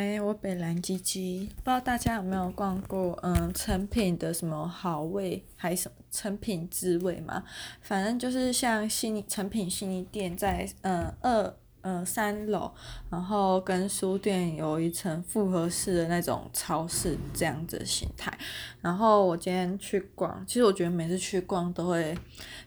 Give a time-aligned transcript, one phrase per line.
[0.00, 7.42] 嗨，我北蓝鸡鸡，不知道大家有没有逛过，嗯，诚品的什么好味，还是什么诚品滋味嘛？
[7.82, 12.70] 反正就是像信义诚品信义店在，嗯，二，嗯，三楼，
[13.10, 18.32] 然后跟书店有一层复合式的那种超市这样子的形态。
[18.80, 22.16] 然后我今天去逛，其实我觉得每次去逛都会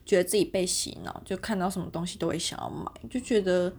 [0.05, 3.71] 觉得自己被洗脑，就看到什么东西都会想要买，就觉得。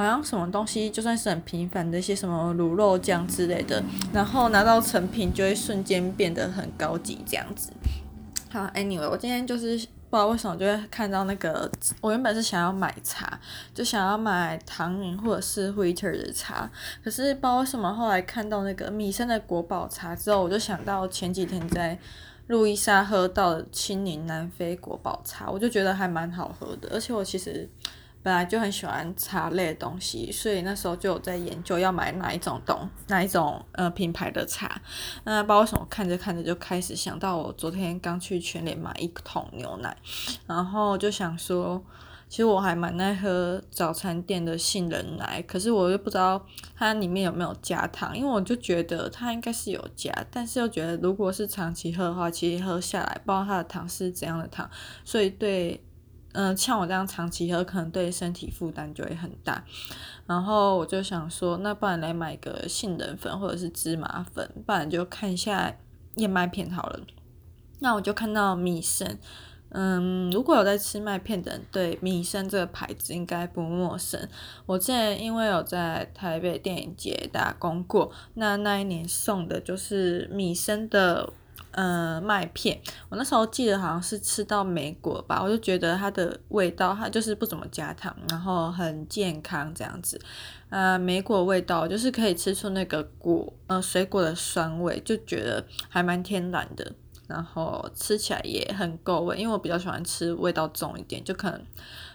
[0.00, 3.82] 好像什么东西就算是很平凡的一些什么卤肉酱之类的，
[4.14, 7.70] 然后拿到成品就会瞬间变得很高级这样子。
[8.50, 9.76] 好，Anyway，我今天就是
[10.08, 11.70] 不知道为什么就会看到那个，
[12.00, 13.38] 我原本是想要买茶，
[13.74, 16.70] 就想要买唐宁或者是 Bitter 的茶，
[17.04, 21.98] 可是不知道为什么后来看到那个米生的国宝茶之后，我就想到前几天在
[22.46, 27.68] 路易莎喝到的青柠南非国宝茶，我就觉得还蛮好喝的，而且我其实。
[28.22, 34.80] 本来就很喜欢茶类的东西，所以那时候就有在研究要买哪一种东哪一种呃品牌的茶。
[35.24, 39.96] 那不知道为什么看着看着就开始想到我昨天刚去全联买一桶牛奶，
[40.46, 41.82] 然后就想说，
[42.28, 46.44] 其实我还蛮爱喝早餐店的杏仁奶，可是我又不知道
[46.76, 54.68] 它里面有没有加糖，因为我就觉得它应该是有加，但是又觉得如果是长期喝的话，其实喝下来不知道它的糖是怎样的糖，
[55.06, 55.82] 所以对。
[56.32, 59.64] 嗯，像我这样长期喝，可能对身体负担就会很大。
[60.26, 65.74] 然后我就想说，那不然来买个杏仁粉或者是芝麻粉，不然就看一下
[66.14, 67.00] 燕麦片好了。
[67.80, 69.18] 那我就看到米生，
[69.70, 74.28] 嗯，如果有在吃麦片的人，对米生这个牌子应该不陌生。
[74.66, 81.32] 我之前因为有在台北电影节打工过，那那一年送的就是米生的。
[81.72, 90.20] 呃，麦片，我那时候记得好像是吃到莓果吧，我就觉得它的味道，它就是不怎么加糖，然后很健康这样子。
[90.68, 96.92] 呃，莓果味道就是可以吃出那个果，呃，水果的酸味，就觉得还蛮天然的，
[97.28, 101.60] 然后吃起来也很够味，因为我比较喜欢吃味道重一点，就可能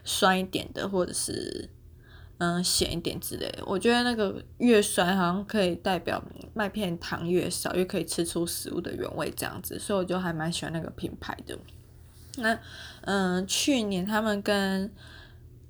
[0.04, 1.70] 酸一点的，或者是。
[2.38, 6.23] 嗯，咸一点之类的，我觉得那个越酸好像可以代表
[6.53, 11.57] 麦片糖越少，越可以吃出食物的原味这样子，所以我就还蛮喜欢那个品牌的。
[12.38, 12.59] 那
[13.01, 14.91] 嗯，去年他们跟。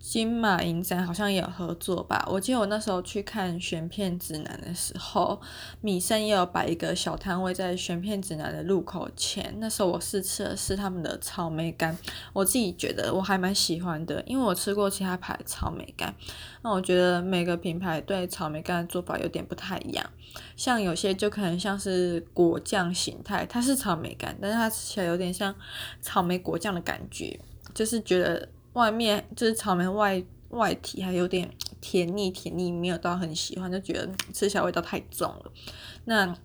[0.07, 5.41] 金马影展好像也有合作吧，我记得我那时候去看选片指南的时候，
[5.81, 9.55] 米生也有摆一个小摊位在选片指南的入口前。
[9.57, 11.97] 那时候我试吃的是他们的草莓干，
[12.33, 16.15] 我自己觉得我还蛮喜欢的，因为我吃过其他牌草莓干，
[16.61, 20.05] 那我觉得每个品牌对草莓干的做法有点不太一样，
[20.55, 25.53] 像有些就可能像是果酱形态，它是草莓干，但是它吃起来有点像
[25.99, 27.38] 草莓果酱的感觉，
[27.73, 28.47] 就是觉得。
[28.75, 31.50] 外面就是草莓外外体还有点
[31.81, 35.52] 甜腻甜腻，没有到很喜欢，就觉得吃起来味道太重了。
[36.03, 36.36] 那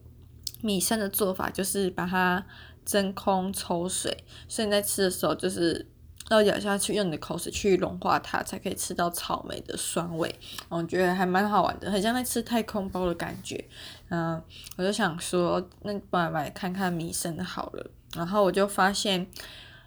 [0.63, 2.45] 米生的做法就是把它
[2.85, 5.87] 真空抽水，所以你在吃的时候就是
[6.31, 10.33] 要咬下去，用你的口水去融化它，才可以吃到草莓的酸味。
[10.69, 13.65] 我觉得还蛮好玩的，很像在吃太空包的感觉。
[14.09, 14.41] 嗯，
[14.77, 17.91] 我就想说，那不然买看看米生的好了。
[18.15, 19.27] 然后我就发现。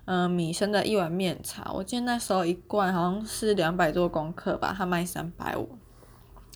[0.06, 5.78] 嗯，米生的一碗面茶，我记得那时候一罐好像是两百多公克吧，它卖三百五。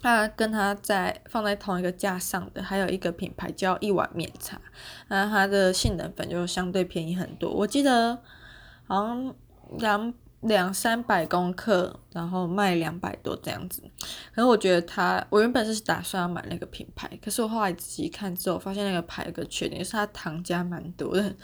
[0.03, 4.59] 那跟它在放在同一个架上的，还有一个品牌叫一碗面茶，
[5.07, 7.49] 那它的杏仁粉就相对便宜很多。
[7.49, 8.19] 我记得
[8.85, 9.33] 好像
[9.79, 13.81] 两两三百公克，然后卖两百多这样子。
[14.35, 21.35] 可是我觉得它，我原本是打算要买那个品牌，可是我后来仔细看之后，发现那个牌有个缺点，就是它糖加蛮多的。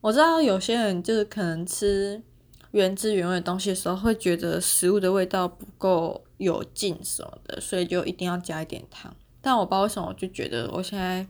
[0.00, 2.22] 我知道有些人就是可能吃
[2.70, 9.14] 原汁原味的东西的时候，会觉得食物的味道不够有劲什么的，所以就一定要加一点糖。
[9.40, 11.26] 但我不知道为什么，我就觉得我现在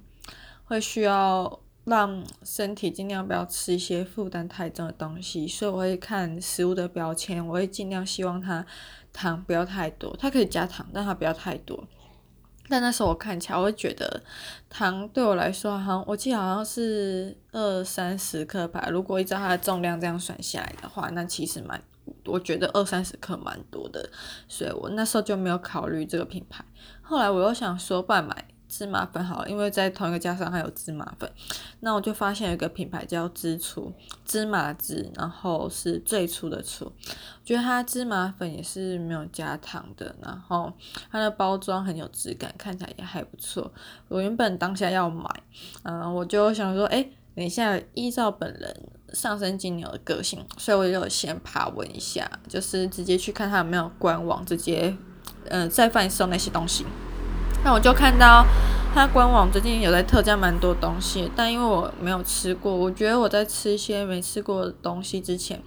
[0.65, 8.67] 会需要让身体尽量不要吃一些负担太重的东西，所以我会看食物的标签，我会尽量希望它
[9.13, 11.87] 糖不要太多，它可以加糖，但它不要太多。
[12.69, 14.23] 但那时候我看起来，我会觉得
[14.69, 18.89] 糖对我来说，好像我记得好像是二三十克吧。
[18.91, 21.81] 如果依照它的重量这样算下来的话，那其实蛮，
[22.25, 24.09] 我觉得二三十克蛮多的，
[24.49, 26.65] 所以我那时候就没有考虑这个品牌。
[27.03, 28.45] 后来我又想说，不然买。
[28.69, 31.31] 芝麻粉好，因为在同一个架上还有芝麻粉，
[31.81, 33.93] 那我就发现有一个品牌叫芝厨，
[34.25, 40.73] 芝麻芝，然后是最初的粗，我觉得它芝麻粉也是没有加糖的，然后
[41.11, 43.73] 它的包装很有质感，看起来也还不错。
[44.09, 45.31] 我原本当下要买，
[45.85, 54.97] 嗯，我就想说，哎，等一下依照本人上升金牛的个性，所以我就先爬问一下，就是直接去看它有没有官网，直接
[55.49, 56.85] 嗯再贩售那些东西。
[57.67, 58.47] 那我就看到
[58.95, 65.61] 它官网最近有在特价蛮多东西，但因为我没有吃过，我觉得我在吃一些没吃过的东西之前，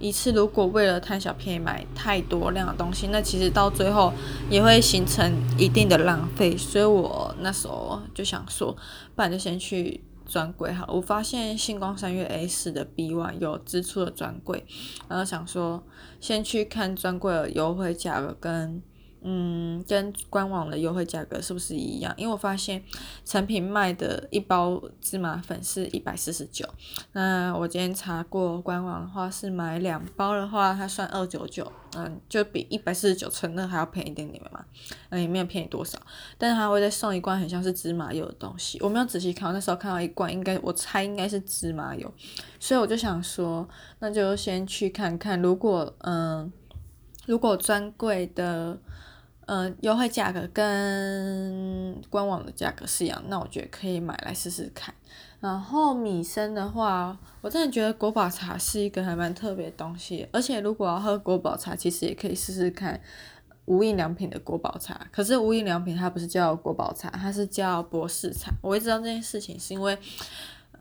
[0.00, 4.12] 一次如果为了贪小便宜买太多量的东西，那其实到最后
[4.50, 6.56] 也会形成一定的浪费。
[6.56, 8.72] 所以我那时候就想说，
[9.14, 10.84] 不然就先去专柜哈。
[10.88, 14.66] 我发现星光三月 A 四的 B one 有支出的专柜，
[15.08, 15.84] 然后想说
[16.20, 18.82] 先去看专柜的优惠价格跟。
[19.26, 22.12] 嗯，跟官网的优惠价格是不是一样？
[22.18, 22.82] 因为我发现
[23.24, 26.68] 成品卖的一包芝麻粉是一百四十九，
[27.12, 34.62] 那我今天查过官网的话是买两包的话，它算二九九，嗯，就比一百四十九乘二还要便宜一点点嘛，
[35.08, 35.98] 嗯，也没有便宜多少，
[36.36, 42.12] 但是它会再送一罐很像是芝麻油的东西，我没有仔细看，那时候看到一罐，应该我猜应该是芝麻油，
[42.60, 43.66] 所以我就想说，
[44.00, 46.52] 那就先去看看，如果嗯，
[47.24, 48.78] 如果专柜的。
[49.46, 54.94] 嗯，优惠价格跟官网的价格是一样，那我觉得可以买来试试看。
[55.40, 62.98] 然后米生的话，我真的觉得国宝茶是一个还蛮特别的东西，而且如果要喝国宝茶，其实也可以试试看
[63.66, 65.06] 无印良品的国宝茶。
[65.12, 68.50] 可是无印良品它不是叫国宝茶，它是叫博士茶。
[68.62, 69.98] 我会知道这件事情是因为。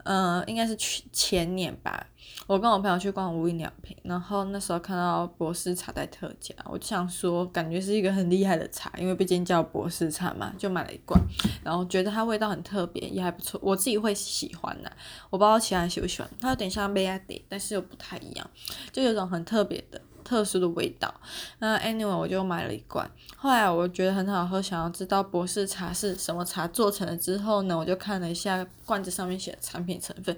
[0.03, 2.07] 嗯、呃，应该是去前年吧。
[2.47, 11.19] 我跟我朋友去逛无印良品，然后那时候看到博士茶在特价，我就想说，感觉是一个很厉害的茶，因为毕竟叫博士茶嘛，就买了一罐，
[11.63, 14.91] 然后觉得它味道很特别，也还不错，我自己会喜欢呐。
[15.29, 18.49] 我不知道其他人喜不喜欢，它有点像麦芽茶，但是又不太一样，
[18.91, 20.01] 就有种很特别的。
[20.23, 21.13] 特殊的味道，
[21.59, 23.09] 那 anyway 我就买了一罐。
[23.35, 30.35] 后来我觉得很好喝，想要知道博士茶是什么茶做成的之后呢，我就看了一下罐子上面写的产品成分，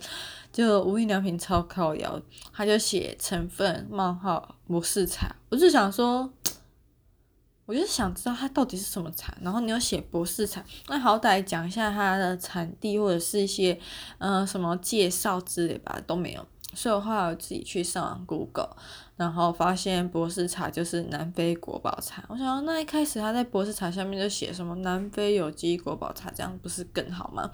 [0.52, 2.22] 就无印良品超靠腰，
[2.52, 6.30] 他就写成分冒号博士茶，我就想说，
[7.68, 13.80] 我就想知道它到底是什么茶，然后你又写博士茶，那好歹讲一下它的产地或者是一些
[14.20, 16.46] 嗯、什么介绍之类吧，都没有。
[16.76, 18.76] 所以的话，我自己去上网 Google，
[19.16, 22.24] 然后发现博士茶就是南非国宝茶。
[22.28, 27.50] 我想，那一开始他在博士茶下面就写什么南非有机国宝茶，这样不是更好吗？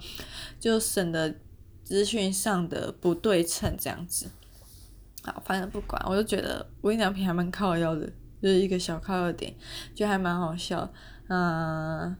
[0.58, 1.34] 就省得
[1.84, 4.30] 资讯上的不对称这样子。
[5.22, 8.06] 好，反正不管，我就觉得无印良品还蛮靠腰的，
[8.42, 9.54] 就是一个小靠腰点，
[9.94, 10.92] 就还蛮好笑。
[11.28, 12.16] 嗯，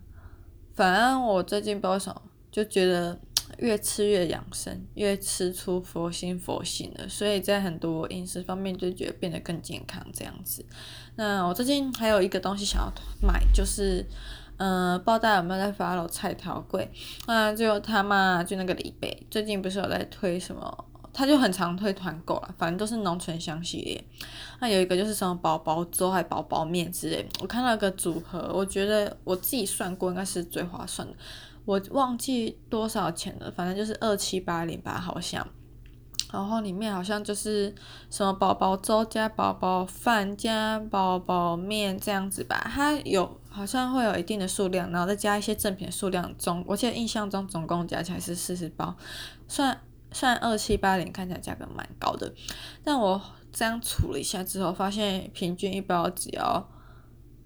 [0.77, 3.21] 反正我最近不知道什么，就觉得。
[3.59, 10.65] 越吃越养生，越吃出佛心佛性了，所以在很多饮食方面就觉得变得更健康这样子。
[11.17, 14.07] 那我最近还有一个东西想要买，就是，
[14.57, 16.87] 嗯、呃，不知道大家有没有在 follow 菜头粿？
[17.27, 20.85] 那就他嘛，就那个李贝，最近不是有在推什么？
[21.15, 24.03] 他就很常推团购了，反正都是浓醇香系列。
[24.61, 31.15] 那有一个就是什么宝宝粥还宝宝面之类，我看到个组合，我觉得我自己算过应该是最划算的。
[31.65, 35.47] 我忘记多少钱了，反正就是二七八零吧，好像。
[36.33, 37.75] 然后里面好像就是
[38.09, 48.97] 什么宝宝粥加宝宝饭加宝宝面这样子吧，它有好像会有一定的数量，然后再加一些赠品数量总，我记得印象中总共加起来是四十包，
[49.47, 49.79] 算
[50.11, 52.33] 算二七八零看起来价格蛮高的，
[52.83, 53.21] 但我
[53.53, 56.67] 这样处了一下之后，发现平均一包只要。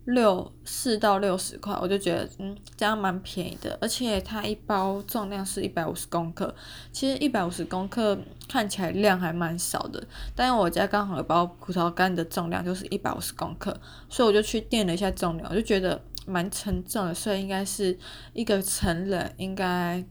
[0.06, 6.54] 六四到六十块，我就觉得嗯，这样蛮便宜的，而且它一包重量是一百五十公克，
[6.92, 8.16] 其实一百五十公克
[8.48, 10.00] 看起来量还蛮少的，
[10.36, 13.76] 但我家刚好有包葡萄干的重量就是一百五十公克，
[14.08, 17.98] 所以我就去掂了一下重量，我就觉得蛮沉重的，所以应该是
[18.32, 20.04] 一个成人应该，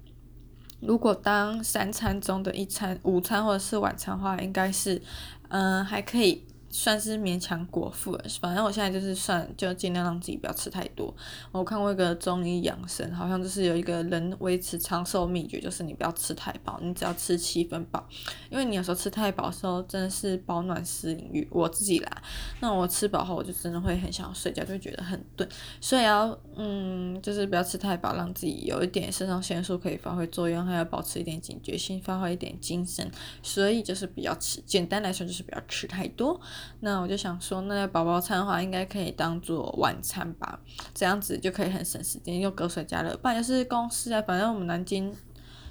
[0.81, 5.01] 如果当三餐中的一餐，午餐或者是晚餐的话，应该是
[5.47, 6.45] 嗯还可以。
[6.77, 11.15] 算是勉强果腹了，反正我现在就是算就尽量让自己不要吃太多。
[11.53, 18.05] 我看过一个中医养生，好像就是有一个人维持长寿秘诀，就是你不要吃太饱，你只要吃七分饱。
[18.51, 21.47] 因为你有时候吃太饱的时候，真的是饱暖思淫欲。
[21.49, 22.21] 我自己啦，
[22.59, 25.47] 那我吃饱后，我就真的会很想睡觉，就会觉得很钝。
[25.79, 33.09] 所以要嗯，就是不要吃太饱，让自己有一点肾上腺素可以发挥作用，还要保持一点警觉性，发挥一点精神。
[33.41, 36.41] 所以就是不要吃，简单来说就是不要吃太多。
[36.81, 40.59] 那我就想说，那宝宝餐的话，应该可以当做晚餐吧，
[40.93, 43.15] 这样子就可以很省时间，又隔水加热。
[43.17, 45.13] 不然就是公司啊，反正我们南京，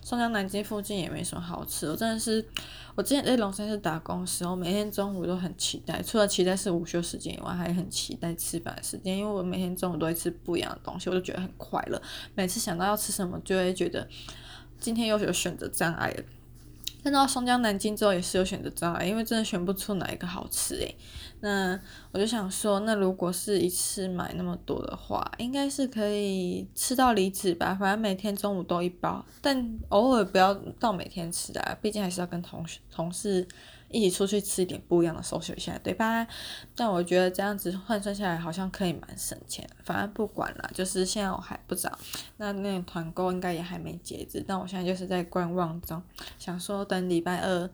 [0.03, 1.87] 松江南京附近也没什么好吃。
[1.87, 2.45] 我真的是，
[2.95, 12.01] 我之前在龙山寺打工的时候，每天中午都很期待，除了期待是午休时间以外，还很期待吃饭时间，因为我每天中午都会吃不一样的东西，我就觉得很快乐。
[12.35, 14.07] 每次想到要吃什么，就会觉得
[14.79, 16.23] 今天又有选择障碍了。
[17.05, 20.97] 看到松江南京之后也是有选择障碍，因为真的选不出哪一个好吃诶。
[21.41, 21.79] 那
[22.13, 27.77] 我就想说，那如果是一次买那么多的话，应该是可以吃到离子吧。
[27.79, 33.47] 反正每天中午都一包，但偶尔不要到每天吃的啊，毕竟还是要跟同学同事。
[33.95, 36.27] 一起出去吃一点不一样的收拾一下，对吧？
[36.75, 39.65] 但我觉得这样子换算下来好像可以蛮省钱。
[39.85, 41.99] 反正不管了，就是现在我还不知道，
[42.39, 44.45] 那那团购应该也还没截止。
[44.47, 46.03] 但我现在就是在观望中，
[46.39, 47.71] 想说等礼拜二，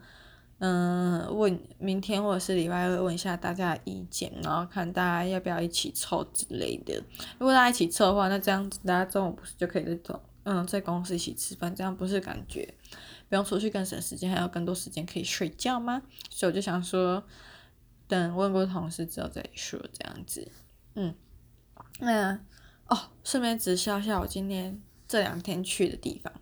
[0.59, 7.03] 嗯，问明天或者是礼拜二问一下大家的意见，然后看大家要不要一起凑之类的。
[7.39, 12.75] 如果大家一起凑的话，那这样子大家中午不是就可以在走，嗯，在公司一起吃饭，这样不是感觉？
[13.31, 16.03] 不用出去更省时间，还有更多时间可以睡觉吗？
[16.29, 17.23] 所以我就想说，
[18.09, 20.51] 等问过同事之后再说这样子。
[20.97, 21.15] 嗯，
[22.01, 22.41] 那
[22.89, 26.33] 哦，顺便直销一下我今天这两天去的地方。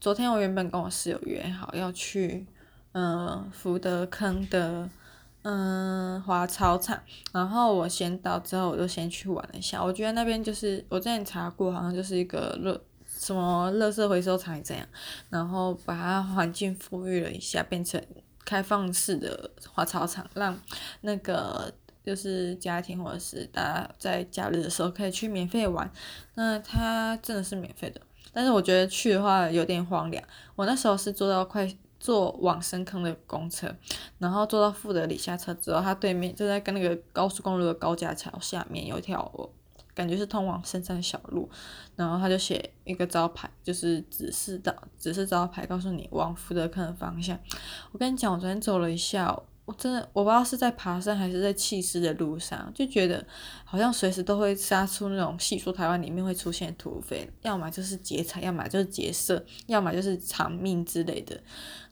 [0.00, 2.46] 昨天我原本跟我室友约好要去，
[2.92, 4.88] 嗯、福德坑的，
[5.42, 7.02] 嗯、呃，花草场。
[7.34, 9.84] 然后我先到之后，我就先去玩了一下。
[9.84, 12.82] 我觉得那边就是我之前查过，好像就是一个乐。
[13.20, 14.86] 什么垃圾回收厂也这样，
[15.28, 18.02] 然后把它环境富裕了一下，变成
[18.46, 20.58] 开放式的花草场，让
[21.02, 21.70] 那个
[22.02, 25.92] 就是家庭或者是大家在假日的时候可以去免费玩。
[26.34, 28.00] 那它真的是免费的，
[28.32, 30.24] 但是我觉得去的话有点荒凉。
[30.56, 33.70] 我那时候是坐到快坐往深坑的公车，
[34.18, 39.50] 然后坐到富德里下车之后，它对面就在跟那个高速公路的高架桥下面有一条。
[39.94, 41.48] 感觉是通往深山的小路，
[41.96, 47.38] 然后他就写一个招牌，就是指示道，指示招牌告诉你往福德坑的方向。
[47.92, 53.24] 我跟你讲，我昨天走了一下，我真的我不知道是在爬山还是在弃尸的路上，就觉得
[53.64, 61.40] 好像随时都会杀出那种戏说台湾里面会出现土匪，要么就是劫财，要么就是劫色，要么就是偿命之类的。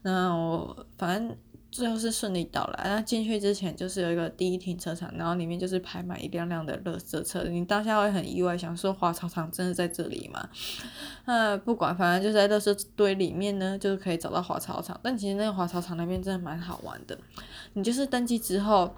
[0.01, 1.37] 那我反正。
[1.71, 10.49] 最后是顺利到来，那进去之前就是有一个第一停车场，然后里面就是排满一辆辆的垃圾车，你当下会很意外，想说滑草场真的在这里吗？
[11.25, 17.17] 那不管，反正就在垃圾堆里面呢，就是可以找到滑草场，但其实那个滑草场那边真的蛮好玩的，
[17.73, 18.93] 你就是登记之后。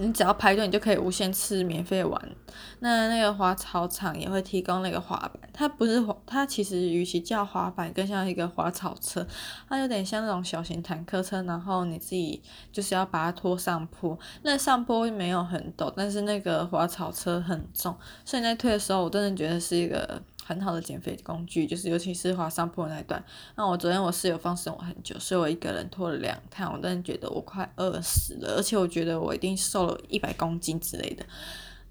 [0.00, 2.30] 你只要排队，你就可以无限次免费玩。
[2.78, 9.26] 那那个滑草场也会提供那个滑板，它不是滑，它其实与其叫滑板，更像一个滑草车，
[9.68, 12.40] 它有点像那种小型坦克车，然后你自己
[12.70, 14.16] 就是要把它拖上坡。
[14.42, 20.22] 那上坡没有很陡，但是那个滑草车很重，所以在推的时候，我真的觉得是一个。
[20.48, 23.22] 很好的减肥工具，就是尤其是滑上坡那一段。
[23.54, 31.26] 那我昨天我室友放生我很久，所以我一个人拖了两趟，我真的觉得我快饿死了，而且我觉得我一定瘦了一百公斤之类的。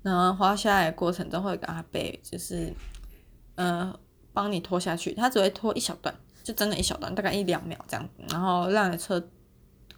[0.02, 2.74] 然后滑下来的过程中会有个阿伯，就是
[3.54, 3.94] 呃
[4.34, 9.24] 帮你拖下去，他只会拖一小段，就真的一小段，大概一两秒这样，然后让车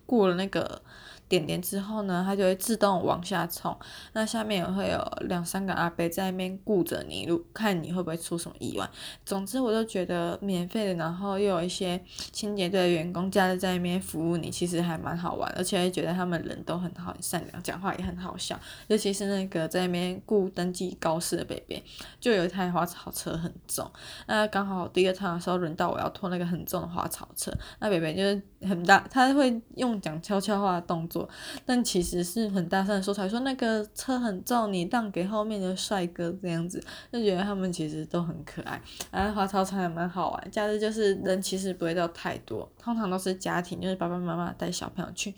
[0.06, 0.82] 过了那个。
[1.30, 3.78] 点点之后呢，它就会自动往下冲。
[4.14, 8.90] 那下面也会有两三个阿伯在那边顾着你，看你会不会出什么意外。
[9.24, 18.60] 总之，我就觉得免费的，然后又有一些清洁队的员工假日在那边服务你，其实还蛮好玩，而且觉得他们人都很好，很善良，讲话也很好笑。
[18.88, 21.84] 尤其是那个在那边顾登记告示的伯伯，
[22.20, 23.90] 就有一台花草车很重。
[24.26, 31.19] 那刚好第二趟的时候轮到我要拖那个很重的花草车，那伯伯就是很大，他会用讲悄悄话的动作。
[31.66, 38.82] 但其实是很大声的说出来，说那个车很重，你让给后面的帅哥这样子，就觉得他们其实都很可爱。
[39.12, 45.34] 然后花草场也蛮好玩，假日就是人其实不会到太多，通常都是家庭，就是爸爸妈妈带小朋友去。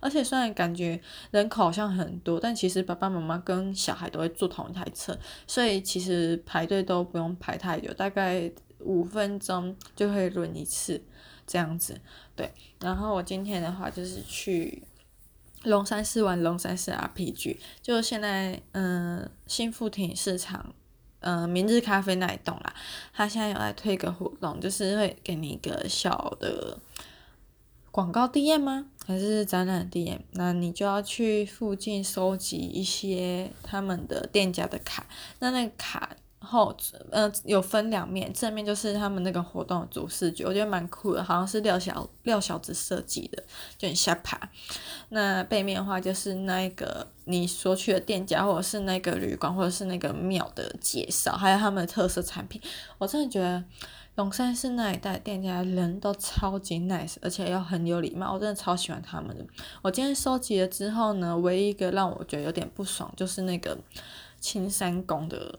[0.00, 1.00] 而且虽然感觉
[1.30, 5.16] 人口好像很多，但其实爸爸妈妈跟小孩都会坐同一台车，
[5.46, 8.50] 所以其实排队都不用排太久，大概
[8.80, 11.02] 五分钟就会轮一次
[11.46, 11.98] 这样子。
[12.34, 14.82] 对，然后我今天的话就是去。
[15.66, 20.74] 龙山寺玩龙山寺 RPG，就现在，嗯、新富町市场，
[21.20, 22.74] 嗯、明日咖啡那一栋啦，
[23.12, 26.78] 他现在有在推个活动，就是会给你一个小的
[27.90, 28.86] 广告 DM 吗？
[29.04, 30.20] 还是展览 DM？
[30.32, 35.06] 那你就要去附近收集一些他们的店家的卡，
[35.40, 36.16] 那那个卡。
[36.46, 36.74] 后，
[37.10, 43.42] 呃，有分两面，正面就是他们那个活动的主视觉，我觉得蛮酷的，好像是廖小廖小子设计的，
[43.76, 44.40] 就很下爬。
[45.08, 52.62] 那背面的话就是那个你所去的店家，或者是那个旅馆，或者是那个庙的介绍，还有他们的特色产品。
[52.98, 53.62] 我真的觉得
[54.14, 59.44] 龙山寺那一带店家人都超级 nice，而且又很有礼貌，我真的超喜欢他们的。
[59.82, 63.76] 我今天收集了之后呢，唯一一个让我觉得有点不爽，就是那个
[64.40, 65.58] 青山宫的。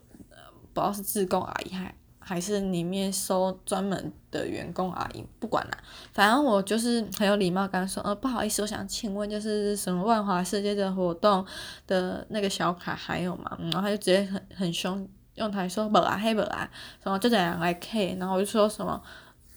[0.77, 5.77] 不知道是自工阿姨还还是里面收专门的员工阿姨，不管啦，
[6.13, 11.43] 反正我就是很有礼貌跟他说，呃，不好意思，我想请问就是什么万华世界的活动
[11.87, 13.57] 的那个小卡还有吗？
[13.59, 16.69] 然后他就直接很很凶，用台说无啊，嘿无啊，
[17.01, 19.01] 什么就这样来 K，然后我就说什么。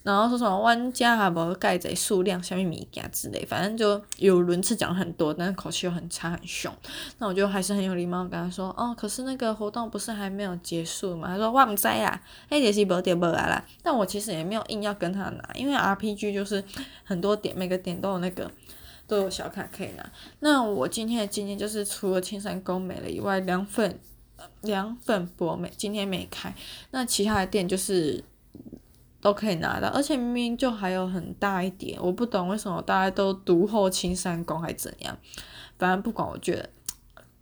[0.02, 6.72] 然后说什么玩家啊，无盖这数量，下面米家之类，反正就有轮次讲很多，但是口气又很差很凶。
[7.18, 11.28] 那我就还是很有礼貌跟他说，哦，可是那个活动不是还没有结束吗？
[11.28, 13.62] 他说我唔知啊，那就是无点无啊啦。
[13.82, 16.64] 但我其实也没有硬要跟他拿，因为 RPG 就是
[17.04, 18.50] 很多点，每个点都有那个
[19.06, 20.10] 都有小卡可以拿。
[20.38, 23.98] 那我今天的经验就是，除了青山宫没了以外，凉粉
[24.62, 26.54] 凉粉博美今天没开，
[26.92, 28.24] 那其他的店就是。
[29.20, 35.16] 都可以拿到，而且明明就还有很大一点，我不懂为什么大家都独后青山宫还怎样。
[35.78, 36.68] 反正不管，我觉得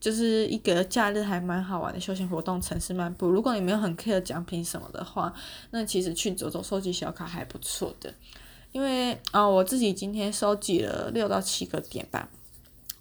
[0.00, 3.28] 就是一个假日还蛮好玩的休闲活动，城市漫步。
[3.28, 5.32] 如果你没有很 care 奖品什么的话，
[5.70, 8.12] 那其实去走走收集小卡还不错的。
[8.72, 12.28] 因为啊、我自己今天收集了六到七个点吧。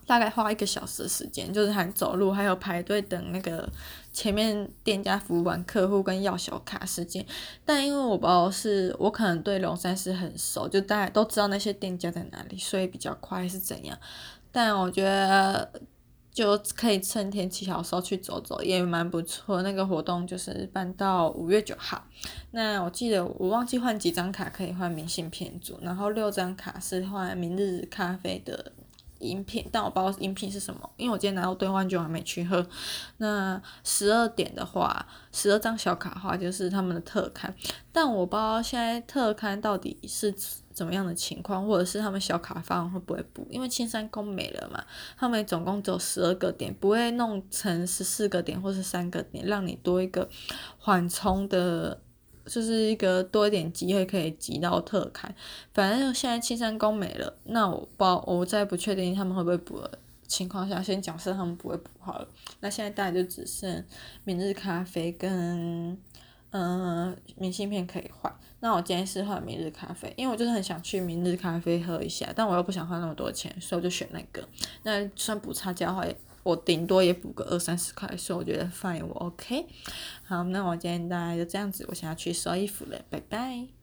[0.07, 3.69] 大概花一个小时的时间，就是还走路，还有排队等那个
[4.13, 7.23] 前面店家服务完客户跟要小卡时间。
[7.65, 13.99] 但因为我不知道是我可能对龙山寺很熟，就大家都知道那些店家在哪里，所以比较快是怎样。
[14.49, 15.69] 但我觉得
[16.31, 19.61] 就可以趁天气好时候去走走，也蛮不错。
[19.61, 22.01] 那个活动就是办到五月九号。
[22.51, 28.71] 那我记得我忘记换几张卡可以换明信片组，然后六张卡是换明日咖啡的。
[29.19, 32.65] 饮品，但我不知道饮品是什么，因为我今天拿到兑换券还没去喝。
[33.17, 37.53] 那十二点的话，十二张小卡的话就是他们的特刊，
[37.91, 40.33] 但我不知道现在特刊到底是
[40.73, 43.47] 怎么样的情况，或者是他们小卡方会不会补？
[43.49, 44.83] 因为青山宫没了嘛，
[45.17, 50.29] 他们总共只有十二个点，不会弄成十四个点或是三个点，让你多一个
[50.77, 52.01] 缓冲的。
[52.47, 55.33] 就是一个多一点机会可以集到特刊，
[55.73, 62.27] 反正现在青山宫没了，那我包我在不确定他们会不会补的情况下，先假设他们不会补好了。
[62.61, 63.83] 那现在大概就只剩
[64.23, 65.97] 明日咖啡跟
[66.51, 68.33] 嗯、明信片可以换。
[68.61, 74.41] 那我今天是换明日咖啡，因为我就是很想去明日咖啡喝一下，但我又不想花那么多钱，所以我就选那个。
[74.83, 76.17] 那算补差价的话也。
[76.47, 79.65] 我顶多也补个二三十块，所以我觉得 fine，我 OK。
[80.23, 83.76] 好，那我今天大概就这样子，我想要去收衣服了，拜拜。